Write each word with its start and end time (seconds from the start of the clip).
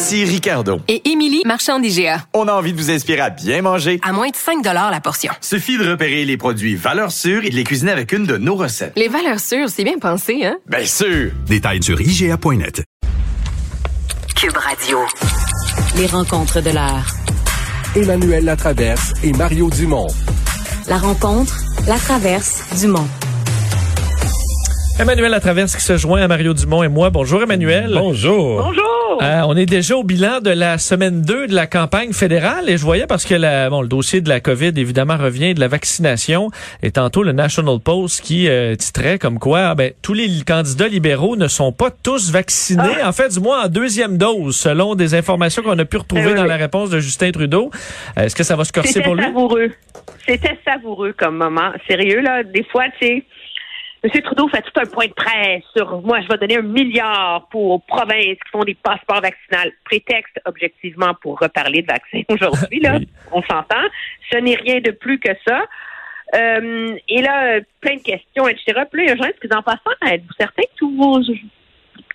Ici 0.00 0.24
Ricardo. 0.24 0.80
Et 0.86 1.10
Émilie, 1.10 1.42
marchand 1.44 1.80
d'IGA. 1.80 2.18
On 2.32 2.46
a 2.46 2.52
envie 2.52 2.72
de 2.72 2.78
vous 2.78 2.88
inspirer 2.88 3.18
à 3.18 3.30
bien 3.30 3.62
manger. 3.62 3.98
À 4.06 4.12
moins 4.12 4.28
de 4.28 4.36
5 4.36 4.64
la 4.64 5.00
portion. 5.00 5.32
Suffit 5.40 5.76
de 5.76 5.90
repérer 5.90 6.24
les 6.24 6.36
produits 6.36 6.76
valeurs 6.76 7.10
sûres 7.10 7.44
et 7.44 7.50
de 7.50 7.56
les 7.56 7.64
cuisiner 7.64 7.90
avec 7.90 8.12
une 8.12 8.24
de 8.24 8.36
nos 8.36 8.54
recettes. 8.54 8.92
Les 8.94 9.08
valeurs 9.08 9.40
sûres, 9.40 9.68
c'est 9.68 9.82
bien 9.82 9.98
pensé, 9.98 10.46
hein? 10.46 10.56
Bien 10.68 10.84
sûr! 10.84 11.32
Détails 11.48 11.82
sur 11.82 12.00
IGA.net. 12.00 12.84
Cube 14.36 14.56
Radio. 14.56 15.00
Les 15.96 16.06
rencontres 16.06 16.60
de 16.60 16.70
l'art. 16.70 17.12
Emmanuel 17.96 18.44
Latraverse 18.44 19.14
et 19.24 19.32
Mario 19.32 19.68
Dumont. 19.68 20.06
La 20.86 20.98
rencontre, 20.98 21.58
la 21.88 21.98
traverse, 21.98 22.62
Dumont. 22.80 23.08
Emmanuel 25.00 25.32
Latraverse 25.32 25.74
qui 25.74 25.82
se 25.82 25.96
joint 25.96 26.22
à 26.22 26.28
Mario 26.28 26.54
Dumont 26.54 26.84
et 26.84 26.88
moi. 26.88 27.10
Bonjour 27.10 27.42
Emmanuel. 27.42 27.90
Bonjour. 27.94 28.62
Bonjour. 28.62 28.97
Euh, 29.22 29.42
on 29.46 29.56
est 29.56 29.66
déjà 29.66 29.96
au 29.96 30.04
bilan 30.04 30.40
de 30.40 30.50
la 30.50 30.78
semaine 30.78 31.22
2 31.22 31.46
de 31.48 31.54
la 31.54 31.66
campagne 31.66 32.12
fédérale 32.12 32.68
et 32.68 32.76
je 32.76 32.82
voyais 32.82 33.06
parce 33.06 33.24
que 33.24 33.34
la, 33.34 33.70
bon, 33.70 33.82
le 33.82 33.88
dossier 33.88 34.20
de 34.20 34.28
la 34.28 34.40
COVID 34.40 34.72
évidemment 34.76 35.16
revient 35.16 35.54
de 35.54 35.60
la 35.60 35.68
vaccination 35.68 36.50
et 36.82 36.90
tantôt 36.90 37.22
le 37.22 37.32
National 37.32 37.78
Post 37.80 38.20
qui 38.22 38.48
euh, 38.48 38.74
titrait 38.76 39.18
comme 39.18 39.38
quoi 39.38 39.60
ah, 39.70 39.74
ben, 39.74 39.92
tous 40.02 40.14
les 40.14 40.28
candidats 40.46 40.88
libéraux 40.88 41.36
ne 41.36 41.48
sont 41.48 41.72
pas 41.72 41.90
tous 41.90 42.30
vaccinés, 42.30 42.82
Ah. 43.02 43.08
en 43.08 43.12
fait 43.12 43.32
du 43.32 43.40
moins 43.40 43.64
en 43.64 43.68
deuxième 43.68 44.18
dose 44.18 44.56
selon 44.56 44.94
des 44.94 45.14
informations 45.14 45.62
qu'on 45.62 45.78
a 45.78 45.84
pu 45.84 45.96
retrouver 45.96 46.26
Oui, 46.28 46.34
dans 46.34 46.44
la 46.44 46.56
réponse 46.56 46.90
de 46.90 47.00
Justin 47.00 47.30
Trudeau. 47.30 47.70
Euh, 48.18 48.22
Est-ce 48.24 48.36
que 48.36 48.44
ça 48.44 48.56
va 48.56 48.64
se 48.64 48.72
corser 48.72 48.92
C'était 48.92 49.04
pour 49.04 49.14
lui? 49.14 49.24
savoureux. 49.24 49.70
C'était 50.26 50.58
savoureux 50.64 51.14
comme 51.16 51.36
moment. 51.36 51.70
Sérieux, 51.88 52.20
là, 52.20 52.42
des 52.42 52.64
fois, 52.64 52.84
tu 53.00 53.06
sais, 53.06 53.24
M. 54.04 54.22
Trudeau 54.22 54.48
fait 54.48 54.62
tout 54.62 54.80
un 54.80 54.86
point 54.86 55.06
de 55.06 55.12
presse 55.12 55.64
sur 55.76 56.00
moi, 56.02 56.20
je 56.20 56.28
vais 56.28 56.38
donner 56.38 56.58
un 56.58 56.62
milliard 56.62 57.48
pour 57.50 57.70
aux 57.72 57.78
provinces 57.78 58.38
qui 58.44 58.50
font 58.52 58.62
des 58.62 58.74
passeports 58.74 59.20
vaccinaux. 59.20 59.72
Prétexte, 59.84 60.40
objectivement, 60.44 61.14
pour 61.20 61.38
reparler 61.38 61.82
de 61.82 61.86
vaccins 61.88 62.22
aujourd'hui, 62.28 62.80
là. 62.80 62.96
Oui. 62.98 63.08
On 63.32 63.42
s'entend. 63.42 63.84
Ce 64.30 64.38
n'est 64.38 64.56
rien 64.56 64.80
de 64.80 64.92
plus 64.92 65.18
que 65.18 65.30
ça. 65.46 65.62
Euh, 66.34 66.96
et 67.08 67.22
là, 67.22 67.60
plein 67.80 67.96
de 67.96 68.02
questions, 68.02 68.46
etc. 68.46 68.82
Puis 68.90 69.06
là, 69.06 69.12
urgence, 69.14 69.32
que 69.40 69.48
en 69.54 69.62
passant, 69.62 69.90
êtes-vous 70.06 70.34
certain 70.38 70.62
que 70.62 70.76
tous 70.76 70.94
vos 70.96 71.20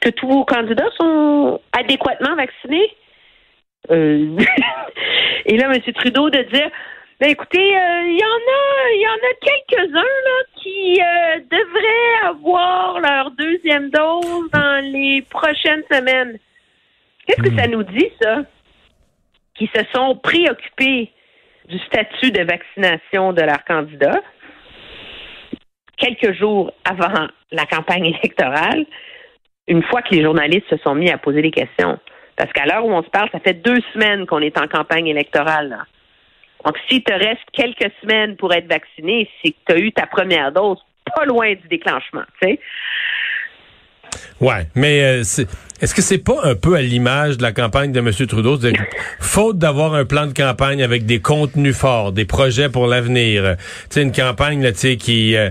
que 0.02 0.10
tous 0.10 0.28
vos 0.28 0.46
candidats 0.46 0.90
sont 0.98 1.60
adéquatement 1.72 2.36
vaccinés? 2.36 2.92
Euh, 3.92 4.38
et 5.46 5.58
là, 5.58 5.74
M. 5.74 5.94
Trudeau 5.94 6.30
de 6.30 6.42
dire 6.54 6.70
ben 7.24 7.30
écoutez, 7.30 7.58
euh, 7.58 8.02
il 8.06 8.20
y 8.20 8.26
en 8.26 8.28
a, 8.28 8.92
il 8.96 9.02
y 9.02 9.08
en 9.08 9.14
a 9.14 9.34
quelques-uns 9.40 10.02
là 10.02 10.44
qui 10.58 11.00
euh, 11.00 11.40
devraient 11.50 12.28
avoir 12.28 13.00
leur 13.00 13.32
deuxième 13.32 13.90
dose 13.92 14.50
dans 14.52 14.84
les 14.92 15.22
prochaines 15.30 15.84
semaines. 15.90 16.38
Qu'est-ce 17.26 17.42
que 17.42 17.58
ça 17.58 17.68
nous 17.68 17.84
dit 17.84 18.10
ça? 18.22 18.42
Qui 19.56 19.70
se 19.74 19.86
sont 19.94 20.18
préoccupés 20.18 21.14
du 21.70 21.80
statut 21.86 22.32
de 22.32 22.44
vaccination 22.44 23.32
de 23.32 23.42
leurs 23.42 23.64
candidats 23.64 24.22
quelques 25.96 26.38
jours 26.38 26.74
avant 26.84 27.30
la 27.54 27.66
campagne 27.66 28.08
électorale, 28.22 28.86
une 29.70 29.84
fois 29.84 30.02
que 30.02 30.14
les 30.14 30.24
journalistes 30.24 30.70
se 30.70 30.78
sont 30.84 30.94
mis 30.94 31.10
à 31.10 31.18
poser 31.18 31.42
des 31.42 31.52
questions. 31.52 31.98
Parce 32.36 32.52
qu'à 32.52 32.66
l'heure 32.66 32.86
où 32.86 32.92
on 32.92 33.02
se 33.02 33.10
parle, 33.10 33.30
ça 33.32 33.40
fait 33.40 33.54
deux 33.54 33.80
semaines 33.94 34.26
qu'on 34.26 34.40
est 34.40 34.60
en 34.60 34.68
campagne 34.68 35.08
électorale. 35.08 35.70
là. 35.70 35.86
Donc, 36.66 36.78
s'il 36.88 37.04
te 37.04 37.14
reste 37.14 37.44
quelques 37.52 37.92
semaines 38.02 38.36
pour 38.38 38.54
être 38.54 38.68
vacciné, 38.68 39.30
c'est 39.42 39.52
que 39.52 39.58
tu 39.68 39.74
as 39.74 39.78
eu 39.80 39.92
ta 39.92 40.08
première 40.08 40.52
dose 40.52 40.80
pas 41.16 41.26
loin 41.26 41.54
du 41.54 41.68
déclenchement, 41.68 42.24
tu 42.42 42.48
sais. 42.48 42.60
Ouais, 44.42 44.68
mais 44.76 45.02
euh, 45.02 45.24
c'est- 45.24 45.48
est-ce 45.82 45.94
que 45.94 46.02
c'est 46.02 46.18
pas 46.18 46.38
un 46.44 46.56
peu 46.56 46.76
à 46.76 46.82
l'image 46.82 47.38
de 47.38 47.42
la 47.44 47.52
campagne 47.52 47.92
de 47.92 48.00
M. 48.00 48.10
Trudeau, 48.28 48.58
faute 49.20 49.58
d'avoir 49.58 49.96
un 49.96 50.06
plan 50.06 50.28
de 50.28 50.34
campagne 50.34 50.82
avec 50.82 51.06
des 51.06 51.20
contenus 51.20 51.76
forts, 51.76 52.12
des 52.14 52.24
projets 52.26 52.70
pour 52.70 52.88
l'avenir, 52.88 53.44
euh, 53.44 53.56
tu 53.90 53.96
sais 53.96 54.02
une 54.02 54.12
campagne 54.14 54.62
là, 54.64 54.72
tu 54.72 54.78
sais 54.80 54.96
qui, 54.98 55.36
euh, 55.36 55.50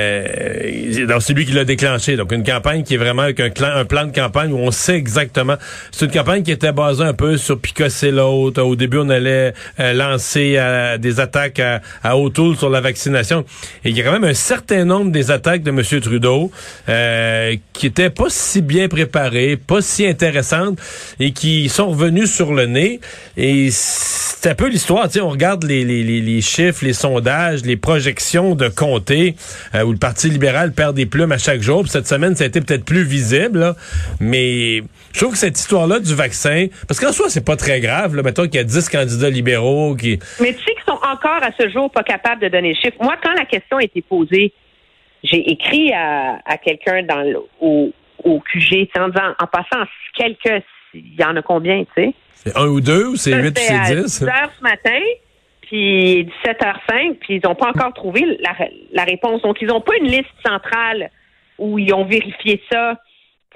euh, 0.00 1.06
donc 1.06 1.22
c'est 1.22 1.32
lui 1.34 1.44
qui 1.46 1.52
l'a 1.52 1.64
déclenché, 1.64 2.16
donc 2.16 2.32
une 2.32 2.42
campagne 2.44 2.82
qui 2.82 2.94
est 2.94 2.98
vraiment 2.98 3.22
avec 3.22 3.40
un, 3.40 3.50
clan- 3.50 3.74
un 3.74 3.84
plan 3.84 4.06
de 4.06 4.12
campagne 4.14 4.52
où 4.52 4.58
on 4.58 4.70
sait 4.70 4.96
exactement, 4.96 5.54
c'est 5.90 6.06
une 6.06 6.10
campagne 6.12 6.42
qui 6.42 6.50
était 6.52 6.72
basée 6.72 7.04
un 7.04 7.14
peu 7.14 7.36
sur 7.36 7.58
picosser 7.60 8.10
l'autre. 8.10 8.62
Au 8.62 8.76
début, 8.76 8.98
on 8.98 9.08
allait 9.08 9.52
euh, 9.78 9.92
lancer 9.92 10.54
euh, 10.56 10.98
des 10.98 11.20
attaques 11.20 11.60
à, 11.60 11.80
à 12.02 12.16
O'Toole 12.16 12.56
sur 12.56 12.70
la 12.70 12.80
vaccination, 12.80 13.44
et 13.84 13.90
il 13.90 13.96
y 13.96 14.00
a 14.00 14.04
quand 14.04 14.12
même 14.12 14.24
un 14.24 14.34
certain 14.34 14.84
nombre 14.84 15.10
des 15.12 15.30
attaques 15.30 15.62
de 15.62 15.70
M. 15.70 15.82
Trudeau 16.00 16.50
euh, 16.88 17.56
qui 17.72 17.86
étaient 17.90 18.10
pas 18.10 18.28
si 18.28 18.62
bien 18.62 18.88
préparées, 18.88 19.56
pas 19.56 19.82
si 19.82 20.06
intéressantes 20.06 20.78
et 21.18 21.32
qui 21.32 21.68
sont 21.68 21.90
revenus 21.90 22.32
sur 22.32 22.54
le 22.54 22.66
nez. 22.66 23.00
Et 23.36 23.68
c'est 23.70 24.50
un 24.50 24.54
peu 24.54 24.68
l'histoire. 24.68 25.08
On 25.20 25.28
regarde 25.28 25.64
les, 25.64 25.84
les, 25.84 26.02
les, 26.02 26.40
chiffres, 26.40 26.84
les 26.84 26.92
sondages, 26.92 27.62
les 27.62 27.76
projections 27.76 28.54
de 28.54 28.68
comté 28.68 29.34
euh, 29.74 29.82
où 29.82 29.92
le 29.92 29.98
Parti 29.98 30.30
libéral 30.30 30.72
perd 30.72 30.94
des 30.94 31.06
plumes 31.06 31.32
à 31.32 31.38
chaque 31.38 31.60
jour. 31.60 31.86
Cette 31.88 32.06
semaine, 32.06 32.34
ça 32.36 32.44
a 32.44 32.46
été 32.46 32.60
peut-être 32.60 32.84
plus 32.84 33.02
visible. 33.02 33.74
Mais 34.18 34.82
je 35.12 35.20
trouve 35.20 35.32
que 35.32 35.38
cette 35.38 35.58
histoire-là 35.58 36.00
du 36.00 36.14
vaccin, 36.14 36.66
parce 36.88 37.00
qu'en 37.00 37.12
soi, 37.12 37.26
c'est 37.28 37.44
pas 37.44 37.56
très 37.56 37.80
grave. 37.80 38.16
Là. 38.16 38.22
Mettons 38.22 38.44
qu'il 38.44 38.54
y 38.54 38.58
a 38.58 38.64
10 38.64 38.88
candidats 38.88 39.30
libéraux 39.30 39.94
qui... 39.94 40.18
Mais 40.40 40.54
tu 40.54 40.64
sais 40.64 40.74
qu'ils 40.74 40.84
sont 40.86 41.00
encore 41.02 41.42
à 41.42 41.50
ce 41.58 41.68
jour 41.68 41.90
pas 41.90 42.02
capables 42.02 42.40
de 42.40 42.48
donner 42.48 42.70
le 42.70 42.74
chiffre. 42.74 42.96
Moi, 43.00 43.16
quand 43.22 43.34
la 43.34 43.44
question 43.44 43.78
a 43.78 43.82
été 43.82 44.02
posée, 44.02 44.52
j'ai 45.22 45.50
écrit 45.50 45.92
à, 45.92 46.40
à 46.44 46.56
quelqu'un 46.58 47.02
dans 47.02 47.20
le, 47.22 47.38
au, 47.60 47.92
au 48.24 48.40
QG, 48.40 48.88
en 48.98 49.08
disant, 49.08 49.34
en 49.38 49.46
passant, 49.46 49.84
quelques, 50.16 50.64
il 50.94 51.14
y 51.18 51.24
en 51.24 51.36
a 51.36 51.42
combien, 51.42 51.84
tu 51.84 51.90
sais? 52.02 52.14
C'est 52.34 52.56
un 52.56 52.66
ou 52.68 52.80
deux, 52.80 53.08
ou 53.08 53.16
c'est 53.16 53.34
huit 53.34 53.50
ou 53.56 53.60
c'est 53.60 53.94
10 53.94 54.02
dix? 54.02 54.22
heures 54.24 54.50
ce 54.58 54.62
matin, 54.62 54.98
puis 55.62 56.24
17h05, 56.44 57.14
puis 57.20 57.36
ils 57.36 57.40
n'ont 57.44 57.54
pas 57.54 57.68
encore 57.68 57.92
trouvé 57.92 58.22
la, 58.40 58.56
la 58.92 59.04
réponse. 59.04 59.42
Donc, 59.42 59.58
ils 59.60 59.68
n'ont 59.68 59.80
pas 59.82 59.96
une 60.00 60.08
liste 60.08 60.24
centrale 60.44 61.10
où 61.58 61.78
ils 61.78 61.92
ont 61.92 62.04
vérifié 62.04 62.62
ça. 62.72 62.96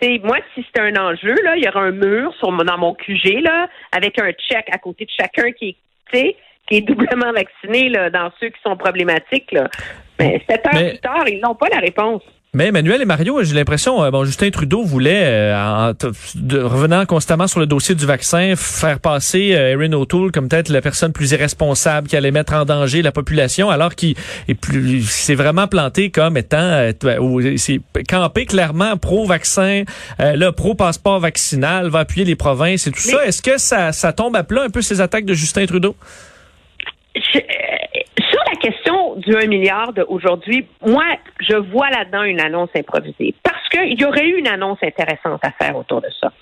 Tu 0.01 0.07
sais, 0.07 0.21
moi, 0.23 0.37
si 0.55 0.63
c'était 0.67 0.81
un 0.81 0.97
enjeu, 0.97 1.35
là, 1.45 1.57
il 1.57 1.65
y 1.65 1.69
aurait 1.69 1.89
un 1.89 1.91
mur 1.93 2.35
sur, 2.39 2.51
mon- 2.53 2.65
dans 2.65 2.79
mon 2.79 2.95
QG, 2.95 3.41
là, 3.41 3.69
avec 3.93 4.19
un 4.21 4.33
check 4.33 4.67
à 4.71 4.79
côté 4.79 5.05
de 5.07 5.11
chacun 5.11 5.51
qui 5.53 5.69
est, 5.71 5.77
tu 6.13 6.19
sais, 6.19 6.37
qui 6.69 6.77
est 6.77 6.81
doublement 6.83 7.33
vacciné, 7.33 7.89
là, 7.89 8.11
dans 8.11 8.31
ceux 8.41 8.49
qui 8.49 8.59
sont 8.63 8.77
problématiques, 8.77 9.53
là. 9.53 9.69
Mais 10.19 10.43
7 10.49 10.67
heures 10.67 10.73
Mais- 10.75 10.91
plus 10.91 10.99
tard, 11.01 11.25
ils 11.29 11.41
n'ont 11.43 11.55
pas 11.55 11.69
la 11.73 11.79
réponse. 11.81 12.23
Mais 12.57 12.69
Emmanuel 12.69 13.03
et 13.03 13.05
Mario, 13.05 13.43
j'ai 13.43 13.53
l'impression, 13.53 14.05
euh, 14.05 14.13
bon, 14.13 14.25
Justin 14.25 14.49
Trudeau 14.51 14.85
voulait, 14.85 15.25
euh, 15.25 15.57
en, 15.57 15.93
de- 16.37 16.61
revenant 16.61 17.05
constamment 17.05 17.49
sur 17.49 17.59
le 17.59 17.67
dossier 17.67 17.97
du 17.97 18.07
vaccin, 18.07 18.55
faire 18.57 19.01
passer 19.01 19.57
euh, 19.57 19.73
Erin 19.73 19.93
O'Toole 19.93 20.31
comme 20.31 20.49
peut-être 20.49 20.69
la 20.69 20.81
personne 20.81 21.13
plus 21.13 21.33
irresponsable 21.33 22.07
qui 22.07 22.17
allait 22.17 22.31
mettre 22.31 22.53
en 22.55 22.65
danger 22.65 23.03
la 23.03 23.11
population, 23.11 23.71
alors 23.71 23.97
qu'il 23.97 24.15
est 24.47 24.55
plus, 24.55 25.03
s'est 25.03 25.35
vraiment 25.35 25.67
planté 25.67 26.11
comme 26.13 26.37
étant, 26.37 26.59
euh, 26.61 26.93
c'est 27.57 27.81
campé 28.09 28.47
clairement 28.47 28.97
pro-vaccin, 28.99 29.83
euh, 30.21 30.37
là, 30.37 30.53
pro-passeport 30.53 31.19
vaccinal, 31.19 31.89
va 31.89 31.99
appuyer 32.01 32.25
les 32.25 32.37
provinces 32.37 32.87
et 32.87 32.93
tout 32.93 33.01
ça. 33.01 33.27
Est-ce 33.27 33.43
que 33.43 33.59
ça, 33.59 33.91
ça 33.91 34.13
tombe 34.13 34.37
à 34.37 34.45
plat 34.45 34.63
un 34.63 34.71
peu 34.71 34.81
ces 34.81 35.01
attaques 35.01 35.25
de 35.25 35.35
Justin 35.35 35.67
Trudeau? 35.67 35.97
Euh, 37.17 37.21
sur 38.31 38.41
la 38.47 38.57
question 38.61 39.17
du 39.17 39.37
1 39.37 39.47
milliard 39.47 39.93
d'aujourd'hui, 39.93 40.67
moi, 40.85 41.05
je 41.41 41.55
vois 41.55 41.89
là-dedans 41.91 42.23
une 42.23 42.41
annonce 42.41 42.71
improvisée. 42.77 43.35
Parce 43.43 43.69
qu'il 43.69 44.01
y 44.01 44.05
aurait 44.05 44.27
eu 44.27 44.39
une 44.39 44.49
annonce 44.49 44.79
intéressante 44.83 45.41
à 45.45 45.53
faire 45.53 45.77
autour 45.77 46.01
de 46.01 46.09
ça. 46.21 46.33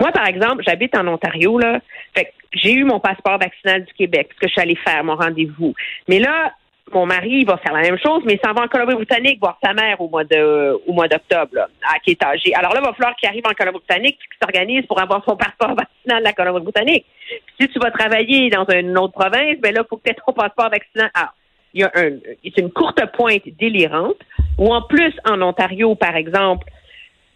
Moi, 0.00 0.10
par 0.12 0.26
exemple, 0.26 0.62
j'habite 0.66 0.96
en 0.96 1.06
Ontario, 1.06 1.58
là. 1.58 1.80
Fait 2.16 2.32
j'ai 2.52 2.72
eu 2.72 2.84
mon 2.84 2.98
passeport 2.98 3.38
vaccinal 3.38 3.84
du 3.84 3.92
Québec, 3.92 4.28
parce 4.28 4.40
que 4.40 4.48
je 4.48 4.52
suis 4.52 4.60
allée 4.60 4.76
faire 4.76 5.04
mon 5.04 5.16
rendez-vous. 5.16 5.74
Mais 6.08 6.18
là, 6.18 6.52
mon 6.92 7.06
mari 7.06 7.44
va 7.44 7.56
faire 7.58 7.72
la 7.72 7.82
même 7.82 7.98
chose, 7.98 8.22
mais 8.24 8.34
il 8.34 8.40
s'en 8.44 8.52
va 8.52 8.64
en 8.64 8.68
Colombie-Britannique 8.68 9.38
voir 9.40 9.58
sa 9.62 9.72
mère 9.72 10.00
au 10.00 10.08
mois 10.08 10.24
de 10.24 10.78
au 10.86 10.92
mois 10.92 11.08
d'octobre, 11.08 11.68
qui 12.04 12.12
est 12.12 12.22
âgée. 12.22 12.54
Alors 12.54 12.72
là, 12.72 12.80
il 12.82 12.86
va 12.86 12.92
falloir 12.92 13.16
qu'il 13.16 13.28
arrive 13.28 13.46
en 13.46 13.54
Colombie-Britannique 13.54 14.18
qu'il 14.18 14.38
s'organise 14.42 14.86
pour 14.86 15.00
avoir 15.00 15.24
son 15.24 15.36
passeport 15.36 15.74
vaccinal 15.74 16.20
de 16.20 16.24
la 16.24 16.32
Colombie-Britannique. 16.32 17.06
Si 17.60 17.68
tu 17.68 17.78
vas 17.78 17.90
travailler 17.90 18.50
dans 18.50 18.66
une 18.66 18.96
autre 18.98 19.14
province, 19.14 19.58
ben 19.60 19.74
là, 19.74 19.82
il 19.84 19.88
faut 19.88 19.96
que 19.96 20.04
tu 20.04 20.10
aies 20.10 20.16
ton 20.24 20.32
passeport 20.32 20.70
vaccinal. 20.70 21.10
Ah, 21.14 21.32
il 21.74 21.80
y 21.80 21.84
a 21.84 21.90
un, 21.94 22.10
c'est 22.42 22.58
une 22.58 22.72
courte 22.72 23.00
pointe 23.12 23.42
délirante, 23.58 24.16
où 24.58 24.72
en 24.72 24.82
plus, 24.82 25.12
en 25.24 25.40
Ontario, 25.42 25.94
par 25.94 26.16
exemple, 26.16 26.66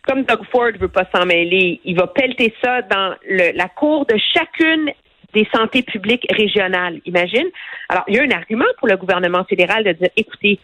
comme 0.02 0.24
Doug 0.24 0.40
Ford 0.50 0.72
veut 0.80 0.88
pas 0.88 1.04
s'en 1.14 1.26
mêler, 1.26 1.80
il 1.84 1.96
va 1.96 2.06
pelleter 2.06 2.52
ça 2.62 2.82
dans 2.82 3.14
le, 3.28 3.56
la 3.56 3.68
cour 3.68 4.06
de 4.06 4.16
chacune 4.34 4.90
des 5.34 5.46
santé 5.54 5.82
publiques 5.82 6.26
régionales. 6.30 7.00
Imagine? 7.06 7.48
Alors, 7.88 8.04
il 8.08 8.14
y 8.14 8.18
a 8.18 8.22
un 8.22 8.30
argument 8.30 8.66
pour 8.78 8.88
le 8.88 8.96
gouvernement 8.96 9.44
fédéral 9.44 9.84
de 9.84 9.92
dire, 9.92 10.10
écoutez, 10.16 10.58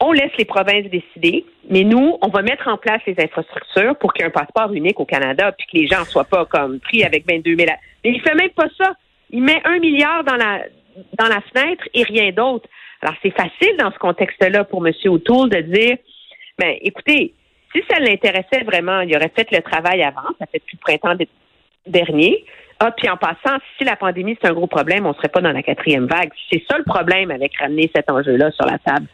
on 0.00 0.12
laisse 0.12 0.32
les 0.36 0.44
provinces 0.44 0.86
décider, 0.90 1.44
mais 1.70 1.84
nous, 1.84 2.18
on 2.20 2.28
va 2.28 2.42
mettre 2.42 2.66
en 2.66 2.76
place 2.76 3.00
les 3.06 3.14
infrastructures 3.18 3.96
pour 3.96 4.12
qu'il 4.12 4.22
y 4.22 4.24
ait 4.24 4.28
un 4.28 4.30
passeport 4.30 4.72
unique 4.72 4.98
au 4.98 5.04
Canada, 5.04 5.52
puis 5.52 5.66
que 5.66 5.78
les 5.78 5.86
gens 5.86 6.00
ne 6.00 6.06
soient 6.06 6.24
pas 6.24 6.44
comme 6.44 6.80
pris 6.80 7.04
avec 7.04 7.24
22 7.28 7.56
000. 7.56 7.70
Mais 8.04 8.10
il 8.10 8.20
fait 8.20 8.34
même 8.34 8.50
pas 8.50 8.66
ça. 8.76 8.94
Il 9.30 9.42
met 9.42 9.60
un 9.64 9.78
milliard 9.78 10.24
dans 10.24 10.36
la 10.36 10.62
dans 11.18 11.28
la 11.28 11.40
fenêtre 11.40 11.84
et 11.94 12.02
rien 12.02 12.32
d'autre. 12.32 12.68
Alors, 13.00 13.14
c'est 13.22 13.30
facile 13.30 13.76
dans 13.78 13.90
ce 13.90 13.98
contexte-là 13.98 14.64
pour 14.64 14.86
M. 14.86 14.92
O'Toole 15.06 15.48
de 15.48 15.60
dire, 15.60 15.96
ben, 16.58 16.76
écoutez, 16.82 17.34
si 17.74 17.82
ça 17.90 17.98
l'intéressait 17.98 18.62
vraiment, 18.64 19.00
il 19.00 19.16
aurait 19.16 19.32
fait 19.34 19.50
le 19.50 19.60
travail 19.62 20.02
avant, 20.02 20.28
ça 20.38 20.46
fait 20.46 20.58
depuis 20.58 20.76
le 20.76 20.98
printemps 20.98 21.24
dernier. 21.86 22.44
Ah, 22.84 22.90
puis 22.90 23.08
en 23.08 23.16
passant, 23.16 23.58
si 23.78 23.84
la 23.84 23.94
pandémie 23.94 24.36
c'est 24.42 24.48
un 24.48 24.54
gros 24.54 24.66
problème, 24.66 25.06
on 25.06 25.10
ne 25.10 25.14
serait 25.14 25.28
pas 25.28 25.40
dans 25.40 25.52
la 25.52 25.62
quatrième 25.62 26.06
vague. 26.06 26.32
C'est 26.50 26.64
ça 26.68 26.76
le 26.78 26.82
problème 26.82 27.30
avec 27.30 27.56
ramener 27.56 27.88
cet 27.94 28.10
enjeu-là 28.10 28.50
sur 28.50 28.66
la 28.66 28.76
table. 28.78 29.06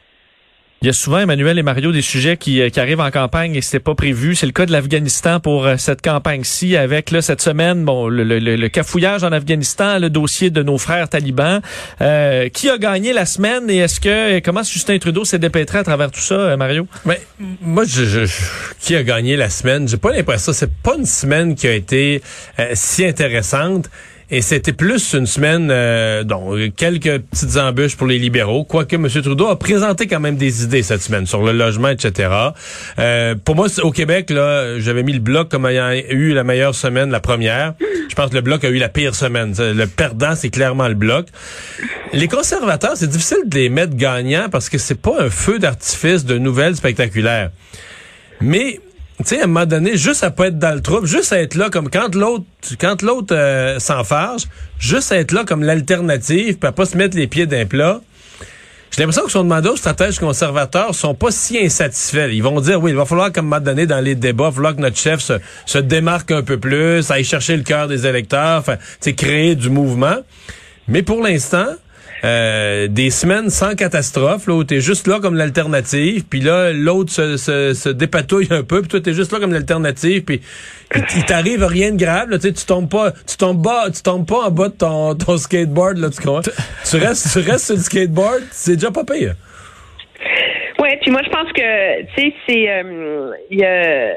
Il 0.80 0.86
y 0.86 0.90
a 0.90 0.92
souvent, 0.92 1.18
Emmanuel 1.18 1.58
et 1.58 1.64
Mario, 1.64 1.90
des 1.90 2.02
sujets 2.02 2.36
qui, 2.36 2.60
euh, 2.60 2.68
qui 2.70 2.78
arrivent 2.78 3.00
en 3.00 3.10
campagne 3.10 3.56
et 3.56 3.62
c'était 3.62 3.80
pas 3.80 3.96
prévu. 3.96 4.36
C'est 4.36 4.46
le 4.46 4.52
cas 4.52 4.64
de 4.64 4.70
l'Afghanistan 4.70 5.40
pour 5.40 5.66
euh, 5.66 5.74
cette 5.76 6.02
campagne-ci, 6.02 6.76
avec 6.76 7.10
là, 7.10 7.20
cette 7.20 7.42
semaine, 7.42 7.84
bon, 7.84 8.06
le, 8.06 8.22
le, 8.22 8.38
le, 8.38 8.68
cafouillage 8.68 9.24
en 9.24 9.32
Afghanistan, 9.32 9.98
le 9.98 10.08
dossier 10.08 10.50
de 10.50 10.62
nos 10.62 10.78
frères 10.78 11.08
talibans. 11.08 11.60
Euh, 12.00 12.48
qui 12.48 12.70
a 12.70 12.78
gagné 12.78 13.12
la 13.12 13.26
semaine 13.26 13.68
et 13.68 13.78
est-ce 13.78 13.98
que 13.98 14.38
comment 14.38 14.62
Justin 14.62 14.98
Trudeau 14.98 15.24
s'est 15.24 15.40
dépêtré 15.40 15.78
à 15.78 15.82
travers 15.82 16.12
tout 16.12 16.20
ça, 16.20 16.56
Mario? 16.56 16.86
Mais 17.04 17.20
moi, 17.60 17.82
je, 17.84 18.04
je, 18.04 18.20
qui 18.78 18.94
a 18.94 19.02
gagné 19.02 19.34
la 19.34 19.50
semaine? 19.50 19.88
J'ai 19.88 19.96
pas 19.96 20.12
l'impression. 20.12 20.52
C'est 20.52 20.72
pas 20.72 20.94
une 20.96 21.06
semaine 21.06 21.56
qui 21.56 21.66
a 21.66 21.72
été 21.72 22.22
si 22.74 23.04
intéressante. 23.04 23.90
Et 24.30 24.42
c'était 24.42 24.74
plus 24.74 25.14
une 25.14 25.26
semaine, 25.26 25.68
euh, 25.70 26.22
donc 26.22 26.74
quelques 26.76 27.18
petites 27.18 27.56
embûches 27.56 27.96
pour 27.96 28.06
les 28.06 28.18
libéraux, 28.18 28.62
quoique 28.62 28.94
M. 28.94 29.08
Trudeau 29.08 29.46
a 29.46 29.58
présenté 29.58 30.06
quand 30.06 30.20
même 30.20 30.36
des 30.36 30.64
idées 30.64 30.82
cette 30.82 31.00
semaine 31.00 31.24
sur 31.24 31.42
le 31.42 31.52
logement, 31.52 31.88
etc. 31.88 32.28
Euh, 32.98 33.34
pour 33.42 33.56
moi, 33.56 33.68
au 33.82 33.90
Québec, 33.90 34.28
là, 34.28 34.78
j'avais 34.78 35.02
mis 35.02 35.14
le 35.14 35.20
bloc 35.20 35.48
comme 35.48 35.64
ayant 35.64 35.92
eu 36.10 36.34
la 36.34 36.44
meilleure 36.44 36.74
semaine, 36.74 37.10
la 37.10 37.20
première. 37.20 37.72
Je 38.10 38.14
pense 38.14 38.28
que 38.28 38.34
le 38.34 38.42
bloc 38.42 38.64
a 38.64 38.68
eu 38.68 38.76
la 38.76 38.90
pire 38.90 39.14
semaine. 39.14 39.54
Le 39.58 39.86
perdant, 39.86 40.34
c'est 40.34 40.50
clairement 40.50 40.88
le 40.88 40.94
bloc. 40.94 41.28
Les 42.12 42.28
conservateurs, 42.28 42.96
c'est 42.96 43.08
difficile 43.08 43.44
de 43.46 43.56
les 43.56 43.70
mettre 43.70 43.96
gagnants 43.96 44.48
parce 44.50 44.68
que 44.68 44.76
c'est 44.76 45.00
pas 45.00 45.22
un 45.22 45.30
feu 45.30 45.58
d'artifice 45.58 46.26
de 46.26 46.36
nouvelles 46.36 46.76
spectaculaires. 46.76 47.50
Mais 48.40 48.80
tu 49.18 49.24
sais, 49.24 49.40
à 49.40 49.44
un 49.44 49.46
moment 49.48 49.66
donné, 49.66 49.96
juste 49.96 50.22
à 50.22 50.30
pas 50.30 50.46
être 50.46 50.58
dans 50.58 50.74
le 50.74 50.80
trouble, 50.80 51.06
juste 51.08 51.32
à 51.32 51.40
être 51.40 51.56
là 51.56 51.70
comme 51.70 51.90
quand 51.90 52.14
l'autre, 52.14 52.44
quand 52.80 53.02
l'autre 53.02 53.34
euh, 53.34 53.80
s'enfarge, 53.80 54.42
juste 54.78 55.10
à 55.10 55.18
être 55.18 55.32
là 55.32 55.44
comme 55.44 55.64
l'alternative, 55.64 56.56
puis 56.58 56.68
à 56.68 56.72
pas 56.72 56.84
se 56.84 56.96
mettre 56.96 57.16
les 57.16 57.26
pieds 57.26 57.46
d'un 57.46 57.66
plat. 57.66 58.00
J'ai 58.90 59.02
l'impression 59.02 59.24
que 59.24 59.32
son 59.32 59.42
demandé 59.42 59.68
aux 59.68 59.76
stratèges 59.76 60.18
conservateurs 60.18 60.94
sont 60.94 61.14
pas 61.14 61.30
si 61.30 61.58
insatisfaits. 61.58 62.30
Ils 62.32 62.42
vont 62.42 62.60
dire, 62.60 62.80
oui, 62.80 62.92
il 62.92 62.96
va 62.96 63.04
falloir, 63.04 63.32
comme 63.32 63.46
moment 63.46 63.60
donné, 63.60 63.86
dans 63.86 64.00
les 64.00 64.14
débats, 64.14 64.44
il 64.44 64.46
va 64.46 64.52
falloir 64.52 64.76
que 64.76 64.80
notre 64.80 64.96
chef 64.96 65.20
se, 65.20 65.34
se 65.66 65.78
démarque 65.78 66.30
un 66.30 66.42
peu 66.42 66.58
plus, 66.58 67.10
aille 67.10 67.24
chercher 67.24 67.56
le 67.56 67.64
cœur 67.64 67.88
des 67.88 68.06
électeurs, 68.06 68.64
créer 69.16 69.56
du 69.56 69.68
mouvement. 69.68 70.16
Mais 70.86 71.02
pour 71.02 71.22
l'instant, 71.22 71.66
euh, 72.24 72.88
des 72.88 73.10
semaines 73.10 73.50
sans 73.50 73.74
catastrophe, 73.74 74.46
là, 74.46 74.54
où 74.54 74.64
t'es 74.64 74.80
juste 74.80 75.06
là 75.06 75.20
comme 75.20 75.36
l'alternative, 75.36 76.24
puis 76.28 76.40
là, 76.40 76.72
l'autre 76.72 77.12
se, 77.12 77.36
se, 77.36 77.74
se, 77.74 77.88
dépatouille 77.88 78.48
un 78.50 78.62
peu, 78.62 78.80
puis 78.80 78.88
toi, 78.88 79.00
t'es 79.00 79.12
juste 79.12 79.32
là 79.32 79.38
comme 79.38 79.52
l'alternative, 79.52 80.24
puis 80.24 80.40
il 80.94 81.24
t'arrive 81.24 81.64
rien 81.64 81.92
de 81.92 81.96
grave, 81.96 82.30
là, 82.30 82.38
tu 82.38 82.52
tombes 82.66 82.90
pas, 82.90 83.12
tu 83.12 83.36
tombes 83.36 83.62
pas, 83.62 83.90
tu 83.90 84.02
tombes 84.02 84.26
pas 84.26 84.46
en 84.46 84.50
bas 84.50 84.68
de 84.68 84.74
ton, 84.74 85.14
ton 85.14 85.36
skateboard, 85.36 85.98
là, 85.98 86.10
tu 86.10 86.20
comprends? 86.20 86.40
tu 86.40 86.96
restes, 86.96 87.32
tu 87.32 87.50
restes 87.50 87.66
sur 87.66 87.76
le 87.76 87.82
skateboard, 87.82 88.42
c'est 88.50 88.74
déjà 88.74 88.90
pas 88.90 89.04
pire. 89.04 89.34
Ouais, 90.80 90.98
puis 91.02 91.10
moi, 91.10 91.20
je 91.24 91.30
pense 91.30 91.52
que, 91.52 92.02
tu 92.02 92.22
sais, 92.22 92.34
c'est, 92.48 92.68
euh, 92.68 93.30
y 93.50 93.64
a 93.64 94.14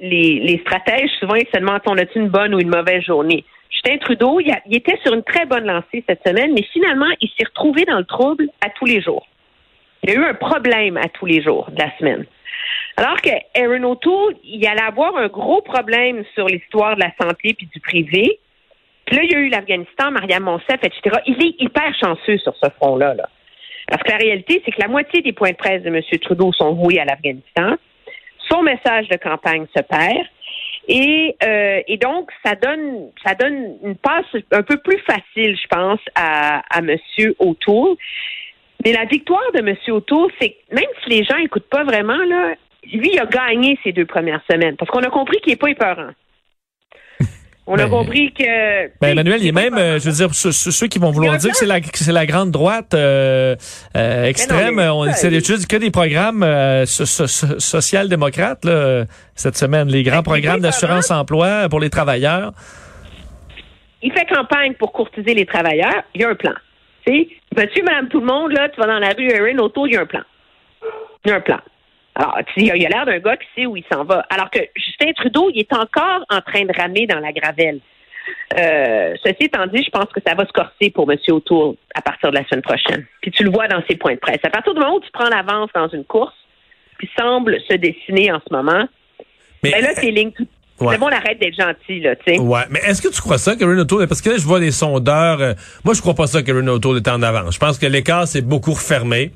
les, 0.00 0.40
les 0.40 0.62
stratèges, 0.66 1.10
souvent, 1.20 1.34
ils 1.34 1.46
se 1.52 1.58
demandent, 1.58 1.80
on 1.86 1.98
a-tu 1.98 2.18
une 2.18 2.28
bonne 2.28 2.54
ou 2.54 2.60
une 2.60 2.70
mauvaise 2.70 3.02
journée? 3.04 3.44
Justin 3.70 3.98
Trudeau, 3.98 4.40
il, 4.40 4.52
était 4.74 4.98
sur 5.02 5.14
une 5.14 5.22
très 5.22 5.46
bonne 5.46 5.64
lancée 5.64 6.04
cette 6.08 6.26
semaine, 6.26 6.52
mais 6.54 6.64
finalement, 6.72 7.10
il 7.20 7.28
s'est 7.30 7.46
retrouvé 7.46 7.84
dans 7.84 7.98
le 7.98 8.04
trouble 8.04 8.48
à 8.64 8.70
tous 8.70 8.84
les 8.84 9.00
jours. 9.00 9.26
Il 10.02 10.10
y 10.10 10.12
a 10.12 10.16
eu 10.16 10.24
un 10.24 10.34
problème 10.34 10.96
à 10.96 11.08
tous 11.08 11.26
les 11.26 11.42
jours 11.42 11.70
de 11.70 11.78
la 11.78 11.96
semaine. 11.98 12.26
Alors 12.96 13.20
que 13.20 13.30
Aaron 13.54 13.84
O'Toole, 13.84 14.34
il 14.44 14.66
allait 14.66 14.82
avoir 14.82 15.16
un 15.16 15.28
gros 15.28 15.62
problème 15.62 16.24
sur 16.34 16.46
l'histoire 16.46 16.96
de 16.96 17.00
la 17.00 17.12
santé 17.20 17.54
puis 17.54 17.68
du 17.72 17.80
privé. 17.80 18.38
Puis 19.06 19.16
là, 19.16 19.22
il 19.24 19.32
y 19.32 19.34
a 19.34 19.38
eu 19.38 19.48
l'Afghanistan, 19.48 20.10
Mariam 20.10 20.42
Monsef, 20.42 20.78
etc. 20.82 21.18
Il 21.26 21.42
est 21.42 21.54
hyper 21.60 21.94
chanceux 21.98 22.38
sur 22.38 22.54
ce 22.62 22.68
front-là. 22.70 23.14
Là. 23.14 23.28
Parce 23.88 24.02
que 24.02 24.10
la 24.10 24.18
réalité, 24.18 24.62
c'est 24.64 24.72
que 24.72 24.80
la 24.80 24.88
moitié 24.88 25.22
des 25.22 25.32
points 25.32 25.50
de 25.50 25.56
presse 25.56 25.82
de 25.82 25.88
M. 25.88 26.00
Trudeau 26.20 26.52
sont 26.52 26.74
voués 26.74 27.00
à 27.00 27.04
l'Afghanistan. 27.04 27.76
Son 28.48 28.62
message 28.62 29.08
de 29.08 29.16
campagne 29.16 29.66
se 29.76 29.82
perd. 29.82 30.26
Et, 30.92 31.36
euh, 31.44 31.80
et 31.86 31.98
donc, 31.98 32.30
ça 32.44 32.56
donne, 32.56 33.10
ça 33.24 33.36
donne 33.36 33.76
une 33.84 33.94
passe 33.94 34.26
un 34.50 34.62
peu 34.62 34.76
plus 34.78 34.98
facile, 34.98 35.56
je 35.56 35.68
pense, 35.68 36.00
à, 36.16 36.64
à 36.68 36.80
M. 36.80 36.96
O'Toole. 37.38 37.96
Mais 38.84 38.92
la 38.92 39.04
victoire 39.04 39.52
de 39.54 39.60
M. 39.60 39.76
O'Toole, 39.88 40.32
c'est 40.40 40.50
que 40.50 40.74
même 40.74 40.90
si 41.04 41.10
les 41.10 41.24
gens 41.24 41.38
n'écoutent 41.38 41.70
pas 41.70 41.84
vraiment, 41.84 42.16
là, 42.16 42.54
lui, 42.92 43.10
il 43.12 43.20
a 43.20 43.26
gagné 43.26 43.78
ces 43.84 43.92
deux 43.92 44.04
premières 44.04 44.42
semaines 44.50 44.76
parce 44.76 44.90
qu'on 44.90 45.04
a 45.04 45.10
compris 45.10 45.38
qu'il 45.40 45.52
n'est 45.52 45.58
pas 45.58 45.70
épeurant. 45.70 46.10
On 47.72 47.74
a 47.74 47.84
ben, 47.84 47.88
compris 47.88 48.32
que. 48.32 48.88
Ben, 49.00 49.10
Emmanuel, 49.10 49.40
il 49.42 49.46
est 49.46 49.52
même, 49.52 49.78
euh, 49.78 50.00
je 50.00 50.10
veux 50.10 50.16
dire, 50.16 50.34
ceux, 50.34 50.86
qui 50.88 50.98
vont 50.98 51.12
vouloir 51.12 51.36
dire 51.36 51.52
que 51.52 51.56
c'est 51.56 51.66
la, 51.66 51.78
la 52.12 52.26
grande 52.26 52.50
droite 52.50 52.94
euh, 52.94 53.54
euh 53.96 54.24
extrême, 54.24 54.80
on 54.80 55.12
c'est 55.12 55.30
juste 55.32 55.68
que 55.68 55.76
des 55.76 55.92
programmes 55.92 56.42
euh, 56.42 56.84
social-démocrates 56.84 58.66
cette 59.36 59.56
semaine, 59.56 59.86
les 59.86 60.02
grands 60.02 60.16
ben, 60.16 60.22
programmes 60.24 60.60
d'assurance-emploi 60.60 61.68
pour 61.68 61.78
les 61.78 61.90
travailleurs. 61.90 62.50
Il 64.02 64.12
fait 64.12 64.26
campagne 64.26 64.74
pour 64.74 64.90
courtiser 64.90 65.34
les 65.34 65.46
travailleurs. 65.46 66.02
Il 66.16 66.22
y 66.22 66.24
a 66.24 66.30
un 66.30 66.34
plan. 66.34 66.54
Tu 67.06 67.12
sais, 67.12 67.28
monsieur, 67.56 67.84
madame, 67.84 68.08
tout 68.08 68.18
le 68.18 68.26
monde, 68.26 68.50
là, 68.50 68.68
tu 68.68 68.80
vas 68.80 68.88
dans 68.88 68.98
la 68.98 69.10
rue 69.10 69.30
Erin, 69.30 69.58
autour, 69.58 69.86
il 69.86 69.94
y 69.94 69.96
a 69.96 70.00
un 70.00 70.06
plan. 70.06 70.22
Il 71.24 71.30
y 71.30 71.32
a 71.32 71.36
un 71.36 71.40
plan. 71.40 71.60
Alors, 72.14 72.38
il 72.56 72.70
a 72.70 72.88
l'air 72.88 73.06
d'un 73.06 73.18
gars 73.18 73.36
qui 73.36 73.46
sait 73.54 73.66
où 73.66 73.76
il 73.76 73.84
s'en 73.90 74.04
va. 74.04 74.26
Alors 74.30 74.50
que 74.50 74.58
Justin 74.76 75.12
Trudeau, 75.12 75.50
il 75.54 75.60
est 75.60 75.72
encore 75.72 76.24
en 76.28 76.40
train 76.40 76.64
de 76.64 76.72
ramer 76.76 77.06
dans 77.06 77.20
la 77.20 77.32
gravelle. 77.32 77.80
Euh, 78.58 79.14
ceci 79.24 79.44
étant 79.44 79.66
dit, 79.66 79.82
je 79.82 79.90
pense 79.90 80.06
que 80.12 80.20
ça 80.26 80.34
va 80.34 80.44
se 80.46 80.52
corser 80.52 80.90
pour 80.90 81.10
M. 81.10 81.18
O'Toole 81.28 81.74
à 81.94 82.02
partir 82.02 82.30
de 82.30 82.36
la 82.36 82.44
semaine 82.46 82.62
prochaine. 82.62 83.06
Puis 83.22 83.30
tu 83.30 83.44
le 83.44 83.50
vois 83.50 83.68
dans 83.68 83.82
ses 83.88 83.96
points 83.96 84.14
de 84.14 84.18
presse. 84.18 84.40
À 84.42 84.50
partir 84.50 84.74
du 84.74 84.80
moment 84.80 84.96
où 84.96 85.00
tu 85.00 85.10
prends 85.12 85.28
l'avance 85.28 85.70
dans 85.74 85.88
une 85.88 86.04
course, 86.04 86.34
qui 87.00 87.08
semble 87.18 87.58
se 87.68 87.76
dessiner 87.76 88.30
en 88.30 88.40
ce 88.46 88.54
moment, 88.54 88.86
mais 89.62 89.72
ben 89.72 89.82
là, 89.82 89.90
c'est 89.94 90.10
ligne 90.10 90.32
C'est 90.36 90.98
bon, 90.98 91.06
on 91.06 91.12
arrête 91.12 91.38
d'être 91.40 91.56
gentil, 91.56 92.00
là, 92.00 92.16
tu 92.16 92.34
sais. 92.34 92.38
Ouais, 92.38 92.62
mais 92.70 92.80
est-ce 92.80 93.02
que 93.02 93.08
tu 93.08 93.20
crois 93.20 93.38
ça, 93.38 93.56
Karen 93.56 93.78
O'Toole? 93.80 94.06
Parce 94.06 94.22
que 94.22 94.30
là, 94.30 94.36
je 94.38 94.44
vois 94.44 94.60
des 94.60 94.70
sondeurs. 94.70 95.40
Euh, 95.40 95.54
moi, 95.84 95.94
je 95.94 96.00
crois 96.00 96.14
pas 96.14 96.26
ça, 96.26 96.42
Karen 96.42 96.68
O'Toole 96.68 96.98
est 96.98 97.08
en 97.08 97.22
avance. 97.22 97.54
Je 97.54 97.58
pense 97.58 97.78
que 97.78 97.86
l'écart 97.86 98.26
s'est 98.26 98.42
beaucoup 98.42 98.72
refermé. 98.72 99.32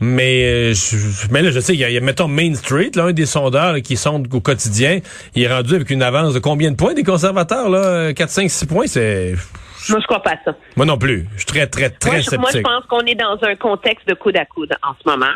Mais, 0.00 0.44
euh, 0.44 0.74
je, 0.74 1.30
mais 1.30 1.42
là, 1.42 1.50
je 1.50 1.60
sais, 1.60 1.74
il 1.74 1.80
y, 1.80 1.96
a, 1.96 2.00
mettons, 2.00 2.28
Main 2.28 2.54
Street, 2.54 2.90
là, 2.94 3.04
un 3.04 3.12
des 3.12 3.26
sondeurs 3.26 3.76
qui 3.82 3.96
sondent 3.96 4.32
au 4.32 4.40
quotidien, 4.40 4.98
il 5.34 5.42
est 5.42 5.48
rendu 5.48 5.74
avec 5.74 5.90
une 5.90 6.02
avance 6.02 6.34
de 6.34 6.40
combien 6.40 6.70
de 6.70 6.76
points 6.76 6.94
des 6.94 7.04
conservateurs, 7.04 7.68
là? 7.68 8.12
4, 8.12 8.28
5, 8.28 8.50
6 8.50 8.66
points, 8.66 8.86
c'est... 8.86 9.34
Moi, 9.90 10.00
je 10.00 10.06
crois 10.06 10.22
pas 10.22 10.32
à 10.32 10.38
ça. 10.44 10.56
Moi 10.76 10.86
non 10.86 10.96
plus. 10.96 11.26
Je 11.34 11.38
suis 11.38 11.46
très, 11.46 11.66
très, 11.66 11.90
très 11.90 12.10
moi, 12.10 12.22
sceptique. 12.22 12.40
Moi, 12.40 12.50
je 12.54 12.60
pense 12.60 12.86
qu'on 12.86 13.06
est 13.06 13.14
dans 13.14 13.38
un 13.42 13.54
contexte 13.54 14.08
de 14.08 14.14
coude 14.14 14.36
à 14.36 14.46
coude 14.46 14.72
en 14.82 14.94
ce 14.94 15.08
moment. 15.08 15.34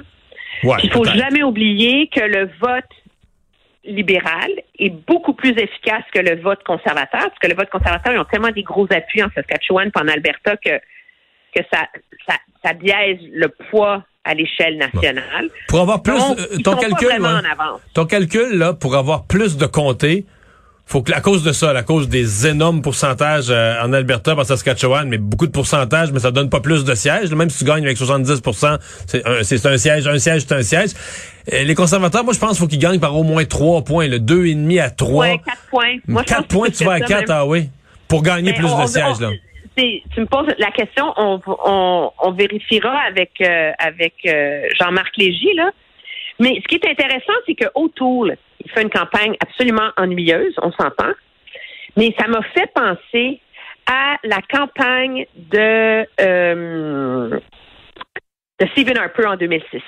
Ouais, 0.64 0.78
il 0.82 0.90
faut 0.90 1.04
jamais 1.04 1.42
oublier 1.42 2.08
que 2.08 2.20
le 2.20 2.48
vote 2.60 2.84
libéral 3.84 4.50
est 4.78 4.90
beaucoup 4.90 5.32
plus 5.34 5.50
efficace 5.50 6.02
que 6.12 6.18
le 6.18 6.40
vote 6.40 6.62
conservateur, 6.64 7.20
parce 7.20 7.38
que 7.40 7.48
le 7.48 7.54
vote 7.54 7.70
conservateur, 7.70 8.12
ils 8.12 8.18
ont 8.18 8.24
tellement 8.24 8.50
des 8.50 8.62
gros 8.62 8.86
appuis 8.90 9.22
en 9.22 9.28
Saskatchewan 9.34 9.90
et 9.94 9.98
en 9.98 10.08
Alberta 10.08 10.56
que, 10.56 10.78
que 11.54 11.62
ça, 11.72 11.86
ça, 12.26 12.34
ça 12.64 12.72
biaise 12.74 13.18
le 13.32 13.48
poids 13.70 14.04
à 14.28 14.34
l'échelle 14.34 14.76
nationale. 14.76 15.48
Pour 15.68 15.80
avoir 15.80 16.02
plus, 16.02 16.20
euh, 16.20 16.58
ton 16.62 16.76
calcul, 16.76 17.08
ton 17.94 18.04
calcul 18.04 18.58
là, 18.58 18.74
pour 18.74 18.94
avoir 18.94 19.24
plus 19.24 19.56
de 19.56 19.64
comtés, 19.64 20.26
faut 20.84 21.02
que 21.02 21.12
à 21.12 21.20
cause 21.20 21.42
de 21.42 21.52
ça, 21.52 21.70
à 21.70 21.82
cause 21.82 22.08
des 22.08 22.46
énormes 22.46 22.82
pourcentages 22.82 23.48
euh, 23.50 23.82
en 23.82 23.92
Alberta, 23.92 24.34
en 24.34 24.44
Saskatchewan, 24.44 25.08
mais 25.08 25.18
beaucoup 25.18 25.46
de 25.46 25.52
pourcentages, 25.52 26.12
mais 26.12 26.20
ça 26.20 26.30
donne 26.30 26.50
pas 26.50 26.60
plus 26.60 26.84
de 26.84 26.94
sièges. 26.94 27.30
Même 27.32 27.48
si 27.48 27.58
tu 27.58 27.64
gagnes 27.64 27.84
avec 27.84 27.98
70% 27.98 28.78
c'est 29.06 29.26
un, 29.26 29.72
un 29.72 29.78
siège, 29.78 30.06
un 30.06 30.18
siège, 30.18 30.42
c'est 30.46 30.54
un 30.54 30.62
siège. 30.62 30.90
Euh, 31.52 31.64
les 31.64 31.74
conservateurs, 31.74 32.24
moi, 32.24 32.34
je 32.34 32.38
pense 32.38 32.50
qu'il 32.50 32.58
faut 32.58 32.66
qu'ils 32.66 32.78
gagnent 32.78 33.00
par 33.00 33.16
au 33.16 33.22
moins 33.22 33.44
3 33.44 33.82
points, 33.84 34.08
le 34.08 34.18
deux 34.18 34.46
et 34.46 34.54
demi 34.54 34.78
à 34.78 34.90
3. 34.90 35.26
Ouais, 35.26 35.40
4 35.44 35.58
points. 35.70 35.96
Moi, 36.06 36.24
4 36.24 36.46
points, 36.48 36.68
tu 36.70 36.84
vas 36.84 36.92
à 36.92 37.00
4, 37.00 37.30
ah 37.30 37.46
oui, 37.46 37.70
pour 38.08 38.22
gagner 38.22 38.52
plus 38.52 38.74
de 38.74 38.86
sièges, 38.86 39.20
là 39.20 39.30
tu 40.14 40.20
me 40.20 40.26
poses 40.26 40.48
la 40.58 40.70
question, 40.70 41.12
on, 41.16 42.32
vérifiera 42.32 42.98
avec 43.06 43.32
euh, 43.40 43.72
avec 43.78 44.14
euh, 44.26 44.68
Jean-Marc 44.78 45.16
Légy 45.16 45.54
là. 45.54 45.70
Mais 46.40 46.54
ce 46.62 46.68
qui 46.68 46.76
est 46.76 46.88
intéressant, 46.88 47.32
c'est 47.46 47.54
que 47.54 47.66
O'Toole, 47.74 48.36
Il 48.64 48.70
fait 48.70 48.82
une 48.82 48.90
campagne 48.90 49.34
absolument 49.40 49.90
ennuyeuse, 49.96 50.54
on 50.62 50.70
s'entend. 50.72 51.12
Mais 51.96 52.14
ça 52.18 52.28
m'a 52.28 52.42
fait 52.54 52.70
penser 52.72 53.40
à 53.86 54.16
la 54.22 54.40
campagne 54.48 55.26
de, 55.34 56.06
euh, 56.20 57.40
de 58.60 58.66
Stephen 58.72 58.98
Harper 58.98 59.26
en 59.26 59.36
2006. 59.36 59.82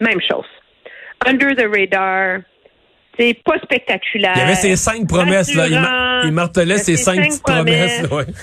Même 0.00 0.20
chose. 0.20 0.46
Under 1.26 1.54
the 1.54 1.66
radar. 1.68 2.40
C'est 3.18 3.36
pas 3.44 3.58
spectaculaire. 3.58 4.32
Il 4.36 4.40
y 4.40 4.42
avait 4.42 4.54
ces 4.54 4.76
cinq 4.76 5.06
promesses, 5.06 5.54
là. 5.54 5.66
Il, 6.24 6.32
martelait 6.32 6.78
Ces 6.78 6.96
cinq, 6.96 7.16
cinq 7.16 7.28
petites 7.28 7.42
promesses. 7.42 8.06
promesses. 8.06 8.28
ouais. 8.28 8.34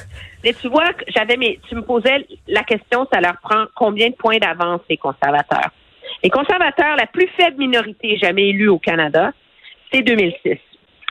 Mais 0.44 0.54
tu 0.54 0.70
vois, 0.70 0.94
que 0.94 1.04
j'avais 1.08 1.38
mes, 1.38 1.60
tu 1.68 1.76
me 1.76 1.82
posais 1.82 2.26
la 2.48 2.64
question, 2.64 3.08
ça 3.12 3.20
leur 3.20 3.38
prend 3.42 3.66
combien 3.76 4.10
de 4.10 4.16
points 4.16 4.38
d'avance 4.38 4.82
les 4.90 4.98
conservateurs? 4.98 5.72
Les 6.24 6.30
conservateurs, 6.30 6.96
la 6.96 7.08
plus 7.08 7.28
faible 7.38 7.58
minorité 7.58 8.18
jamais 8.18 8.50
élue 8.50 8.70
au 8.70 8.80
Canada, 8.80 9.32
c'est 9.92 10.02
2006. 10.02 10.58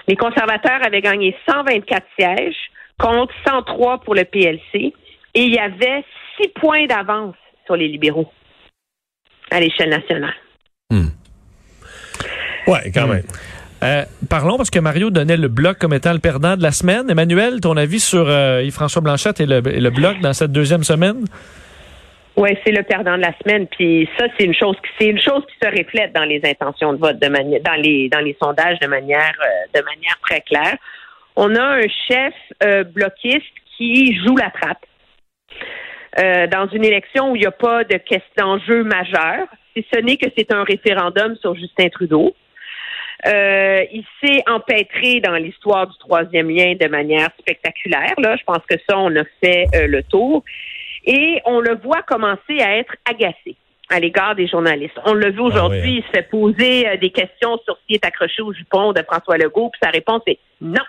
Les 0.06 0.16
conservateurs 0.16 0.84
avaient 0.84 1.02
gagné 1.02 1.36
124 1.48 2.06
sièges 2.18 2.56
contre 2.98 3.32
103 3.46 3.98
pour 3.98 4.14
le 4.14 4.24
PLC 4.24 4.92
et 5.34 5.42
il 5.42 5.52
y 5.52 5.58
avait 5.58 6.04
six 6.36 6.48
points 6.48 6.86
d'avance 6.86 7.36
sur 7.66 7.76
les 7.76 7.88
libéraux 7.88 8.30
à 9.50 9.60
l'échelle 9.60 9.90
nationale. 9.90 10.34
Ouais, 12.66 12.90
quand 12.92 13.06
même. 13.06 13.24
Euh, 13.82 14.02
parlons 14.28 14.56
parce 14.56 14.70
que 14.70 14.80
Mario 14.80 15.10
donnait 15.10 15.36
le 15.36 15.48
bloc 15.48 15.78
comme 15.78 15.94
étant 15.94 16.12
le 16.12 16.18
perdant 16.18 16.56
de 16.56 16.62
la 16.62 16.72
semaine. 16.72 17.08
Emmanuel, 17.08 17.60
ton 17.60 17.76
avis 17.76 18.00
sur 18.00 18.28
euh, 18.28 18.62
Yves-François 18.62 19.02
Blanchette 19.02 19.40
et 19.40 19.46
le, 19.46 19.90
bloc 19.90 20.18
dans 20.20 20.32
cette 20.32 20.50
deuxième 20.50 20.82
semaine? 20.82 21.24
Oui, 22.36 22.50
c'est 22.64 22.72
le 22.72 22.82
perdant 22.82 23.16
de 23.16 23.22
la 23.22 23.32
semaine. 23.42 23.66
Puis 23.66 24.08
ça, 24.18 24.26
c'est 24.36 24.44
une 24.44 24.54
chose 24.54 24.76
qui 24.76 24.90
c'est 24.98 25.10
une 25.10 25.20
chose 25.20 25.42
qui 25.46 25.54
se 25.62 25.70
reflète 25.70 26.12
dans 26.12 26.24
les 26.24 26.40
intentions 26.44 26.92
de 26.92 26.98
vote 26.98 27.18
de 27.20 27.28
dans 27.28 27.80
les 27.80 28.08
dans 28.08 28.20
les 28.20 28.36
sondages 28.40 28.78
de 28.80 28.86
manière 28.86 29.34
euh, 29.40 29.78
de 29.78 29.84
manière 29.84 30.18
très 30.22 30.40
claire. 30.40 30.76
On 31.36 31.54
a 31.54 31.62
un 31.62 31.86
chef 32.08 32.34
bloquiste 32.92 33.46
qui 33.76 34.16
joue 34.24 34.36
la 34.36 34.50
trappe. 34.50 34.84
Dans 36.50 36.68
une 36.72 36.84
élection 36.84 37.30
où 37.30 37.36
il 37.36 37.40
n'y 37.42 37.46
a 37.46 37.52
pas 37.52 37.84
de 37.84 38.00
d'enjeu 38.36 38.82
majeur, 38.82 39.46
si 39.76 39.86
ce 39.92 40.00
n'est 40.00 40.16
que 40.16 40.26
c'est 40.36 40.52
un 40.52 40.64
référendum 40.64 41.36
sur 41.36 41.54
Justin 41.54 41.88
Trudeau. 41.90 42.34
Euh, 43.26 43.84
il 43.92 44.04
s'est 44.22 44.42
empêtré 44.46 45.20
dans 45.20 45.34
l'histoire 45.34 45.88
du 45.88 45.98
troisième 45.98 46.48
lien 46.50 46.74
de 46.80 46.86
manière 46.86 47.30
spectaculaire. 47.38 48.14
Là, 48.18 48.36
je 48.36 48.44
pense 48.44 48.64
que 48.68 48.76
ça, 48.88 48.96
on 48.96 49.14
a 49.16 49.24
fait 49.42 49.66
euh, 49.74 49.86
le 49.88 50.02
tour. 50.04 50.44
Et 51.04 51.40
on 51.44 51.60
le 51.60 51.76
voit 51.76 52.02
commencer 52.02 52.60
à 52.60 52.76
être 52.78 52.94
agacé 53.08 53.56
à 53.90 53.98
l'égard 53.98 54.34
des 54.34 54.46
journalistes. 54.46 54.98
On 55.04 55.14
l'a 55.14 55.30
vu 55.30 55.40
aujourd'hui, 55.40 55.80
Ah 55.80 55.86
oui, 55.86 55.96
il 55.98 56.02
se 56.04 56.10
fait 56.10 56.28
poser 56.28 56.88
euh, 56.88 56.96
des 56.98 57.10
questions 57.10 57.58
sur 57.64 57.78
s'il 57.86 57.96
est 57.96 58.04
accroché 58.04 58.42
au 58.42 58.52
jupon 58.52 58.92
de 58.92 59.02
François 59.02 59.38
Legault, 59.38 59.70
puis 59.70 59.80
sa 59.82 59.90
réponse 59.90 60.22
est 60.26 60.38
non. 60.60 60.84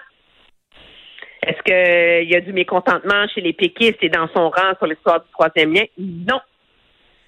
Est-ce 1.42 1.64
qu'il 1.64 2.30
y 2.30 2.36
a 2.36 2.42
du 2.42 2.52
mécontentement 2.52 3.28
chez 3.34 3.42
les 3.42 3.54
péquistes 3.54 4.04
et 4.04 4.10
dans 4.10 4.28
son 4.36 4.50
rang 4.50 4.74
sur 4.78 4.88
l'histoire 4.88 5.22
du 5.22 5.32
troisième 5.32 5.74
lien? 5.74 5.84
Non. 5.98 6.42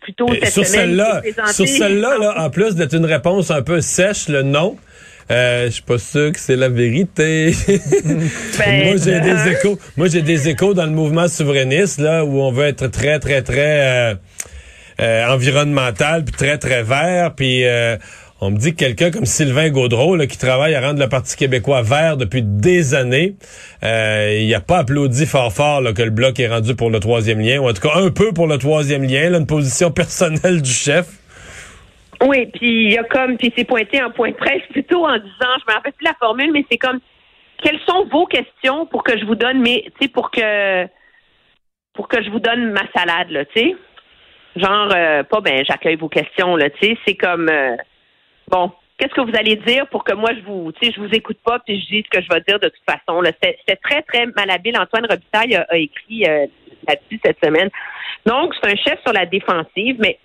Cette 0.06 0.50
sur 0.50 0.66
semaine, 0.66 0.98
celle-là, 0.98 1.22
sur 1.52 1.68
celle-là, 1.68 2.18
là, 2.18 2.34
en 2.46 2.50
plus 2.50 2.76
d'être 2.76 2.96
une 2.96 3.06
réponse 3.06 3.52
un 3.52 3.62
peu 3.62 3.82
sèche, 3.82 4.30
le 4.30 4.42
non, 4.42 4.78
euh, 5.30 5.68
je 5.68 5.72
suis 5.72 5.84
pas 5.84 6.00
sûr 6.00 6.32
que 6.32 6.40
c'est 6.40 6.56
la 6.56 6.70
vérité. 6.70 7.54
Ben, 8.58 8.86
moi, 8.86 8.96
j'ai 8.98 9.20
des 9.22 9.52
échos. 9.52 9.80
Moi, 9.98 10.08
j'ai 10.08 10.22
des 10.22 10.50
échos 10.50 10.74
dans 10.74 10.86
le 10.86 10.92
mouvement 10.92 11.28
souverainiste, 11.28 12.00
là, 12.00 12.26
où 12.26 12.42
on 12.42 12.52
veut 12.52 12.66
être 12.66 12.88
très, 12.88 13.20
très, 13.20 13.42
très 13.42 14.12
euh, 14.12 14.16
euh, 15.00 15.28
environnemental, 15.28 16.26
puis 16.26 16.36
très, 16.36 16.58
très 16.58 16.84
vert, 16.84 17.34
puis 17.36 17.66
euh, 17.66 17.98
on 18.42 18.50
me 18.50 18.58
dit 18.58 18.74
que 18.74 18.80
quelqu'un 18.80 19.12
comme 19.12 19.26
Sylvain 19.26 19.70
Gaudreau, 19.70 20.16
là, 20.16 20.26
qui 20.26 20.38
travaille 20.38 20.74
à 20.74 20.82
rendre 20.82 21.00
le 21.00 21.08
Parti 21.08 21.38
québécois 21.38 21.84
vert 21.84 22.18
depuis 22.18 22.42
des 22.42 22.96
années, 22.96 23.36
euh, 23.84 24.36
il 24.42 24.54
a 24.56 24.60
pas 24.60 24.80
applaudi 24.80 25.28
fort 25.28 25.54
fort 25.54 25.82
que 25.96 26.02
le 26.02 26.10
bloc 26.10 26.40
est 26.40 26.48
rendu 26.48 26.76
pour 26.76 26.90
le 26.90 27.00
troisième 27.00 27.40
lien, 27.40 27.60
ou 27.60 27.70
en 27.70 27.74
tout 27.74 27.88
cas 27.88 27.96
un 27.96 28.10
peu 28.10 28.34
pour 28.34 28.48
le 28.48 28.58
troisième 28.58 29.04
lien, 29.04 29.30
là, 29.30 29.38
une 29.38 29.46
position 29.46 29.92
personnelle 29.92 30.64
du 30.64 30.72
chef. 30.72 31.08
Oui, 32.26 32.48
puis 32.48 32.86
il 32.86 32.92
y 32.92 32.98
a 32.98 33.04
comme, 33.04 33.38
puis 33.38 33.54
c'est 33.56 33.64
pointé 33.64 34.02
en 34.02 34.10
point 34.10 34.32
de 34.32 34.36
presse 34.36 34.64
plutôt 34.72 35.06
en 35.06 35.18
disant, 35.18 35.54
je 35.60 35.72
me 35.72 35.76
rappelle 35.76 35.94
plus 35.94 36.06
la 36.06 36.16
formule, 36.20 36.52
mais 36.52 36.66
c'est 36.72 36.80
comme, 36.80 37.00
quelles 37.64 37.80
sont 37.88 38.08
vos 38.12 38.26
questions 38.26 38.88
pour 38.88 39.04
que 39.04 39.20
je 39.20 39.26
vous 39.26 39.36
donne 39.36 39.60
mes, 39.62 39.84
tu 39.84 39.92
sais, 40.02 40.08
pour 40.08 40.32
que, 40.32 40.86
pour 41.94 42.08
que 42.08 42.24
je 42.24 42.30
vous 42.32 42.40
donne 42.40 42.72
ma 42.72 42.88
salade, 42.96 43.30
là, 43.30 43.46
tu 43.46 43.60
sais? 43.60 43.76
Genre, 44.56 44.92
euh, 44.96 45.24
pas, 45.24 45.42
ben, 45.42 45.64
j'accueille 45.64 45.96
vos 45.96 46.10
questions, 46.10 46.56
là, 46.56 46.72
tu 46.72 46.88
sais, 46.88 46.98
c'est 47.06 47.16
comme, 47.16 47.48
euh, 47.48 47.76
bon, 48.52 48.72
qu'est-ce 48.98 49.14
que 49.14 49.22
vous 49.22 49.38
allez 49.38 49.56
dire 49.56 49.88
pour 49.88 50.04
que 50.04 50.14
moi, 50.14 50.32
je 50.36 50.42
vous, 50.42 50.72
tu 50.74 50.86
sais, 50.86 50.94
je 50.94 51.02
vous 51.02 51.14
écoute 51.14 51.40
pas, 51.44 51.60
puis 51.60 51.82
je 51.82 51.88
dis 51.88 52.04
ce 52.04 52.20
que 52.20 52.24
je 52.24 52.30
vais 52.30 52.42
dire 52.48 52.60
de 52.60 52.70
toute 52.70 52.84
façon. 52.86 53.22
C'était 53.42 53.76
très, 53.78 54.02
très 54.04 54.26
malhabile. 54.36 54.78
Antoine 54.78 55.08
Robitaille 55.10 55.56
a, 55.56 55.66
a 55.70 55.78
écrit 55.78 56.26
euh, 56.28 56.46
là-dessus 56.88 57.20
cette 57.24 57.44
semaine. 57.44 57.70
Donc, 58.26 58.54
c'est 58.62 58.72
un 58.72 58.76
chef 58.76 59.02
sur 59.04 59.14
la 59.14 59.26
défensive, 59.26 59.98
mais 60.00 60.20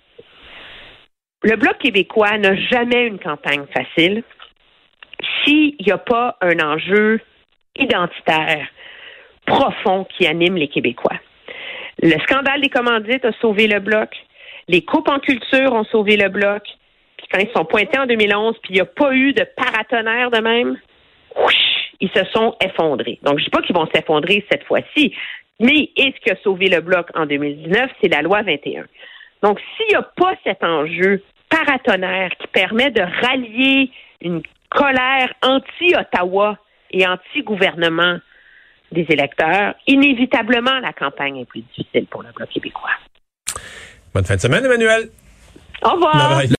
le 1.43 1.55
Bloc 1.55 1.77
québécois 1.79 2.37
n'a 2.37 2.55
jamais 2.55 3.05
une 3.05 3.19
campagne 3.19 3.65
facile 3.73 4.23
s'il 5.43 5.75
n'y 5.79 5.91
a 5.91 5.97
pas 5.97 6.37
un 6.41 6.59
enjeu 6.59 7.19
identitaire 7.75 8.67
profond 9.45 10.05
qui 10.05 10.27
anime 10.27 10.57
les 10.57 10.67
Québécois. 10.67 11.19
Le 12.01 12.19
scandale 12.19 12.61
des 12.61 12.69
commandites 12.69 13.25
a 13.25 13.31
sauvé 13.41 13.67
le 13.67 13.79
Bloc. 13.79 14.09
Les 14.67 14.83
coupes 14.83 15.09
en 15.09 15.19
culture 15.19 15.73
ont 15.73 15.85
sauvé 15.85 16.17
le 16.17 16.29
Bloc. 16.29 16.63
Quand 17.31 17.39
ils 17.39 17.51
sont 17.55 17.65
pointés 17.65 17.99
en 17.99 18.05
2011, 18.05 18.55
puis 18.63 18.71
il 18.71 18.75
n'y 18.75 18.81
a 18.81 18.85
pas 18.85 19.13
eu 19.13 19.33
de 19.33 19.45
paratonnerre 19.55 20.31
de 20.31 20.39
même, 20.39 20.77
ils 21.99 22.09
se 22.09 22.23
sont 22.33 22.55
effondrés. 22.63 23.19
Donc, 23.23 23.39
je 23.39 23.43
ne 23.43 23.45
dis 23.45 23.49
pas 23.49 23.61
qu'ils 23.61 23.75
vont 23.75 23.87
s'effondrer 23.93 24.45
cette 24.51 24.63
fois-ci, 24.63 25.13
mais 25.59 25.89
et 25.95 26.13
ce 26.15 26.23
qui 26.23 26.31
a 26.31 26.35
sauvé 26.43 26.69
le 26.69 26.81
Bloc 26.81 27.07
en 27.15 27.25
2019, 27.25 27.89
c'est 28.01 28.09
la 28.09 28.21
loi 28.21 28.43
21. 28.43 28.85
Donc, 29.43 29.59
s'il 29.75 29.87
n'y 29.89 29.95
a 29.95 30.03
pas 30.03 30.33
cet 30.43 30.63
enjeu 30.63 31.21
paratonnerre 31.49 32.31
qui 32.39 32.47
permet 32.47 32.91
de 32.91 33.01
rallier 33.01 33.89
une 34.21 34.41
colère 34.69 35.33
anti-Ottawa 35.43 36.57
et 36.91 37.07
anti-gouvernement 37.07 38.17
des 38.91 39.05
électeurs, 39.09 39.75
inévitablement, 39.87 40.79
la 40.79 40.93
campagne 40.93 41.37
est 41.37 41.45
plus 41.45 41.61
difficile 41.61 42.05
pour 42.07 42.23
le 42.23 42.29
Bloc 42.31 42.49
québécois. 42.49 42.91
Bonne 44.13 44.25
fin 44.25 44.35
de 44.35 44.41
semaine, 44.41 44.65
Emmanuel. 44.65 45.09
Au 45.83 45.91
revoir. 45.91 46.37
Bye 46.37 46.47
bye. 46.47 46.55